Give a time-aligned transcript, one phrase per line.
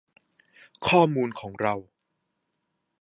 [0.87, 1.75] ข้อมูลของเรา